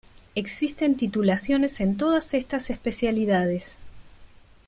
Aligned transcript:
Existen 0.33 0.97
titulaciones 0.97 1.79
en 1.79 1.95
todas 1.95 2.33
estas 2.33 2.71
especialidades. 2.71 3.77